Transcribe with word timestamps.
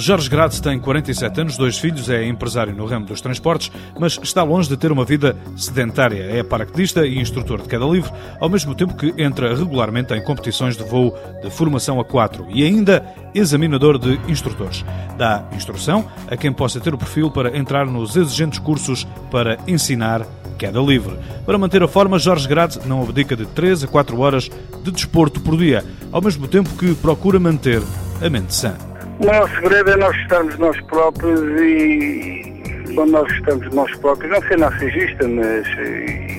Jorge 0.00 0.30
Grade 0.30 0.62
tem 0.62 0.78
47 0.78 1.42
anos, 1.42 1.58
dois 1.58 1.78
filhos, 1.78 2.08
é 2.08 2.24
empresário 2.24 2.74
no 2.74 2.86
ramo 2.86 3.04
dos 3.04 3.20
transportes, 3.20 3.70
mas 3.98 4.18
está 4.22 4.42
longe 4.42 4.66
de 4.66 4.74
ter 4.74 4.90
uma 4.90 5.04
vida 5.04 5.36
sedentária. 5.54 6.22
É 6.22 6.42
paraquedista 6.42 7.06
e 7.06 7.18
instrutor 7.18 7.60
de 7.60 7.68
queda 7.68 7.84
livre, 7.84 8.10
ao 8.40 8.48
mesmo 8.48 8.74
tempo 8.74 8.96
que 8.96 9.12
entra 9.18 9.54
regularmente 9.54 10.14
em 10.14 10.24
competições 10.24 10.74
de 10.74 10.82
voo 10.84 11.14
de 11.42 11.50
formação 11.50 12.00
a 12.00 12.04
4 12.04 12.46
e 12.48 12.64
ainda 12.64 13.04
examinador 13.34 13.98
de 13.98 14.18
instrutores. 14.26 14.86
Dá 15.18 15.44
instrução 15.54 16.08
a 16.28 16.36
quem 16.36 16.50
possa 16.50 16.80
ter 16.80 16.94
o 16.94 16.98
perfil 16.98 17.30
para 17.30 17.54
entrar 17.56 17.84
nos 17.84 18.16
exigentes 18.16 18.58
cursos 18.58 19.06
para 19.30 19.58
ensinar 19.68 20.26
queda 20.58 20.80
livre. 20.80 21.18
Para 21.44 21.58
manter 21.58 21.82
a 21.82 21.88
forma, 21.88 22.18
Jorge 22.18 22.48
Grade 22.48 22.80
não 22.86 23.02
abdica 23.02 23.36
de 23.36 23.44
3 23.44 23.84
a 23.84 23.86
4 23.86 24.18
horas 24.18 24.50
de 24.82 24.90
desporto 24.90 25.40
por 25.40 25.58
dia, 25.58 25.84
ao 26.10 26.22
mesmo 26.22 26.48
tempo 26.48 26.70
que 26.70 26.94
procura 26.94 27.38
manter 27.38 27.82
a 28.22 28.30
mente 28.30 28.54
sã. 28.54 28.89
O 29.20 29.26
maior 29.26 29.50
segredo 29.50 29.90
é 29.90 29.96
nós 29.96 30.16
estarmos 30.16 30.56
nós 30.56 30.80
próprios 30.82 31.40
e 31.60 32.90
quando 32.94 33.10
nós 33.10 33.30
estamos 33.32 33.72
nós 33.74 33.94
próprios, 33.96 34.32
não 34.32 34.48
ser 34.48 34.58
narcisista, 34.58 35.28
mas 35.28 35.68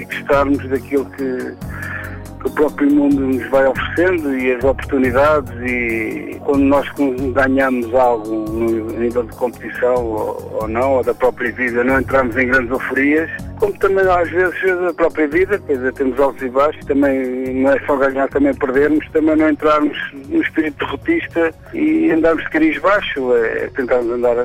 gostarmos 0.08 0.68
daquilo 0.68 1.06
que, 1.12 1.56
que, 2.42 2.48
o 2.48 2.52
próprio 2.52 2.92
mundo 2.92 3.20
nos 3.20 3.50
vai 3.50 3.66
oferecendo 3.68 4.38
e 4.38 4.54
as 4.54 4.64
oportunidades 4.64 5.52
e 5.62 6.40
quando 6.44 6.64
nós 6.64 6.88
ganhamos 7.34 7.94
algo 7.94 8.46
no 8.52 9.00
nível 9.00 9.24
de 9.24 9.36
competição 9.36 10.06
ou, 10.06 10.68
não, 10.68 10.98
ou 10.98 11.04
da 11.04 11.14
própria 11.14 11.52
vida, 11.52 11.84
não 11.84 12.00
entramos 12.00 12.36
em 12.36 12.48
grandes 12.48 12.72
euforias, 12.72 13.30
como 13.60 13.78
também 13.78 14.06
às 14.08 14.30
vezes 14.30 14.64
a 14.90 14.94
própria 14.94 15.28
vida, 15.28 15.60
quer 15.60 15.76
dizer, 15.76 15.94
temos 15.94 16.20
altos 16.20 16.42
e 16.42 16.50
baixos, 16.50 16.84
também 16.86 17.54
não 17.62 17.72
é 17.72 17.80
só 17.86 17.96
ganhar, 17.96 18.28
também 18.30 18.54
perdermos, 18.56 19.08
também 19.12 19.36
não 19.36 19.50
entrarmos 19.50 19.98
no 20.28 20.42
espírito 20.42 20.80
derrotista 20.80 21.54
e 21.74 22.12
andarmos 22.12 22.44
de 22.44 22.50
cariz 22.50 22.78
baixo, 22.80 23.36
é 23.36 23.70
tentarmos 23.76 24.12
andar, 24.12 24.36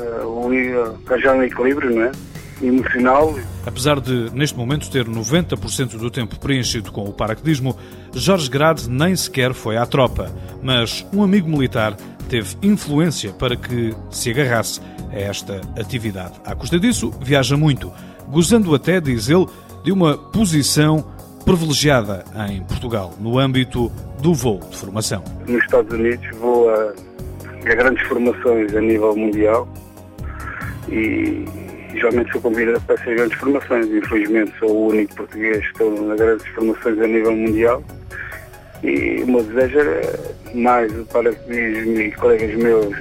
arranjar 1.07 1.35
um 1.35 1.43
equilíbrio, 1.43 1.91
não 1.91 2.03
é? 2.05 2.13
Emocional. 2.63 3.39
Apesar 3.67 4.01
de, 4.01 4.31
neste 4.35 4.57
momento, 4.57 4.91
ter 4.91 5.07
90% 5.07 5.97
do 5.99 6.11
tempo 6.11 6.39
preenchido 6.39 6.91
com 6.91 7.05
o 7.05 7.13
paraquedismo, 7.13 7.77
Jorge 8.15 8.49
Grade 8.49 8.89
nem 8.89 9.15
sequer 9.15 9.53
foi 9.53 9.77
à 9.77 9.85
tropa. 9.85 10.31
Mas 10.63 11.07
um 11.13 11.23
amigo 11.23 11.49
militar 11.49 11.95
teve 12.29 12.57
influência 12.63 13.33
para 13.33 13.57
que 13.57 13.95
se 14.11 14.31
agarrasse 14.31 14.81
a 15.11 15.19
esta 15.19 15.61
atividade. 15.79 16.41
À 16.45 16.55
custa 16.55 16.79
disso, 16.79 17.13
viaja 17.21 17.57
muito 17.57 17.93
gozando 18.29 18.75
até, 18.75 19.01
diz 19.01 19.29
ele, 19.29 19.47
de 19.85 19.93
uma 19.93 20.17
posição 20.17 21.05
privilegiada 21.45 22.25
em 22.49 22.63
Portugal, 22.65 23.15
no 23.21 23.39
âmbito 23.39 23.91
do 24.21 24.35
voo 24.35 24.59
de 24.69 24.77
formação. 24.77 25.23
Nos 25.47 25.63
Estados 25.63 25.93
Unidos 25.93 26.27
vou 26.39 26.69
a, 26.69 26.93
a 27.65 27.75
grandes 27.75 28.05
formações 28.09 28.75
a 28.75 28.81
nível 28.81 29.15
mundial 29.15 29.69
e 30.89 31.45
geralmente 31.97 32.33
sou 32.33 32.41
convidado 32.41 32.81
para 32.83 32.95
essas 32.95 33.15
grandes 33.15 33.39
formações. 33.39 33.87
Infelizmente 33.87 34.53
sou 34.59 34.71
o 34.71 34.89
único 34.89 35.15
português 35.15 35.59
que 35.59 35.73
estou 35.73 36.03
nas 36.03 36.19
grandes 36.19 36.47
formações 36.49 36.99
a 36.99 37.07
nível 37.07 37.33
mundial 37.33 37.83
e 38.83 39.23
o 39.23 39.27
meu 39.27 39.43
desejo 39.43 39.79
era 39.79 40.37
mais 40.55 40.93
o 40.99 41.05
paraquedismo 41.07 42.01
e 42.01 42.13
colegas 42.13 42.55
meus 42.55 42.95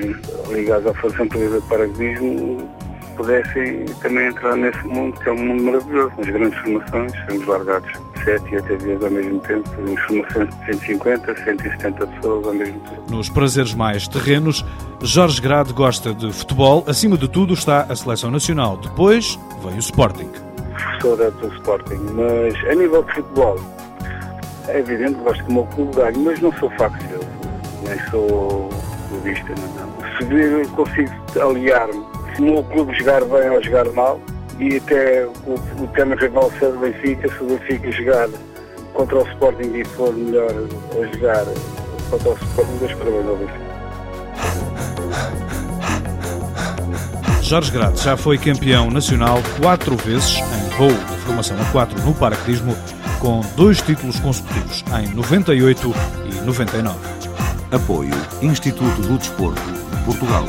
ligados 0.50 0.88
à 0.88 0.94
Força 0.94 1.18
Portuguesa 1.18 1.62
de 1.62 1.68
Paraquedismo 1.68 2.86
pudessem 3.16 3.86
também 4.02 4.28
entrar 4.28 4.56
nesse 4.56 4.86
mundo, 4.88 5.20
que 5.20 5.30
é 5.30 5.32
um 5.32 5.38
mundo 5.38 5.64
maravilhoso. 5.64 6.14
Nas 6.18 6.28
grandes 6.28 6.60
formações, 6.60 7.12
somos 7.30 7.48
largados 7.48 7.92
sete 8.26 8.56
e 8.56 8.58
até 8.58 8.76
dias 8.76 9.02
ao 9.02 9.12
mesmo 9.12 9.40
tempo, 9.40 9.70
de 9.84 9.96
150, 10.08 11.36
170 11.44 12.08
pessoas 12.08 12.48
ao 12.48 12.54
mesmo 12.54 12.80
tempo. 12.82 13.04
Nos 13.10 13.30
prazeres 13.30 13.74
mais 13.74 14.08
terrenos, 14.08 14.66
Jorge 15.02 15.42
Grade 15.42 15.72
gosta 15.72 16.14
de 16.14 16.34
futebol. 16.34 16.84
Acima 16.88 17.18
de 17.18 17.30
tudo 17.30 17.54
está 17.54 17.84
a 17.84 17.96
seleção 17.96 18.32
nacional. 18.32 18.78
Depois 18.78 19.40
vem 19.64 19.76
o 19.76 19.80
Sporting. 19.80 20.30
Adepto 21.14 21.48
do 21.48 21.56
Sporting, 21.58 22.00
mas 22.16 22.56
a 22.68 22.74
nível 22.74 23.04
de 23.04 23.14
futebol, 23.14 23.60
é 24.68 24.80
evidente 24.80 25.14
que 25.14 25.24
gosto 25.24 25.44
do 25.44 25.54
meu 25.54 25.64
clube 25.66 25.96
ganho, 25.96 26.20
mas 26.20 26.40
não 26.42 26.52
sou 26.54 26.70
fácil, 26.72 27.20
nem 27.88 28.00
sou 28.10 28.70
clubista, 29.10 29.54
não. 29.78 29.96
Se 30.18 30.72
consigo 30.72 31.12
aliar-me 31.40 32.04
se 32.36 32.42
o 32.42 32.46
meu 32.46 32.64
clube 32.64 32.94
jogar 32.96 33.24
bem 33.26 33.50
ou 33.52 33.64
jogar 33.64 33.86
mal, 33.92 34.20
e 34.60 34.78
até 34.78 35.26
o, 35.26 35.84
o 35.84 35.88
tema 35.94 36.16
rival 36.16 36.52
ser 36.60 36.68
o 36.68 36.80
Benfica, 36.80 37.30
se 37.30 37.44
o 37.44 37.48
Benfica 37.48 37.92
jogar 37.92 38.30
contra 38.94 39.18
o 39.18 39.28
Sporting 39.30 39.74
e 39.74 39.86
for 39.86 40.14
melhor 40.14 40.50
a 40.50 41.16
jogar 41.16 41.46
contra 42.10 42.30
o 42.30 42.34
Sporting, 42.34 42.78
Deus 42.80 42.94
parabéns 42.94 43.28
ao 43.28 43.36
Benfica. 43.36 43.76
Jorge 47.42 47.72
Grado 47.72 48.00
já 48.00 48.18
foi 48.18 48.40
campeão 48.40 48.90
nacional 48.90 49.38
quatro 49.62 49.96
vezes 49.98 50.38
em 50.38 50.78
voo 50.78 50.90
de 50.90 51.18
formação 51.26 51.56
a 51.62 51.66
quatro 51.66 52.02
no 52.02 52.12
paraquedismo, 52.16 52.76
com 53.20 53.42
dois 53.56 53.82
títulos 53.82 54.20
consecutivos 54.20 54.84
em 55.00 55.14
98 55.14 55.94
e 56.26 56.42
99. 56.44 56.98
Apoio 57.72 58.16
Instituto 58.42 59.00
do 59.02 59.18
Desporto 59.18 59.62
de 59.62 60.04
Portugal. 60.06 60.46